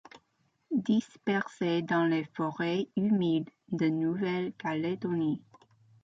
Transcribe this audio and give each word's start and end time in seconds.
Dispersé 0.75 1.83
dans 1.83 2.05
les 2.05 2.23
forêts 2.35 2.87
humide 2.97 3.51
de 3.71 3.87
Nouvelle-Calédonie. 3.87 5.43